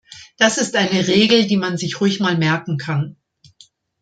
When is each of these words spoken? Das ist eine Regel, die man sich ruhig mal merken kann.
Das 0.39 0.57
ist 0.57 0.75
eine 0.75 1.07
Regel, 1.07 1.45
die 1.45 1.57
man 1.57 1.77
sich 1.77 2.01
ruhig 2.01 2.19
mal 2.19 2.35
merken 2.35 2.77
kann. 2.79 3.17